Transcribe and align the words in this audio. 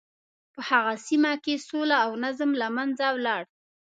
په 0.53 0.59
هغه 0.69 0.93
سیمه 1.07 1.31
کې 1.43 1.55
سوله 1.67 1.97
او 2.05 2.11
نظم 2.23 2.51
له 2.61 2.67
منځه 2.77 3.05
ولاړ. 3.15 3.43